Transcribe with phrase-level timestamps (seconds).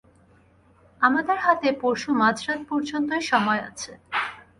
[1.01, 3.91] আমাদের হাতে পরশু মাঝ রাত পর্যন্তই সময় আছে।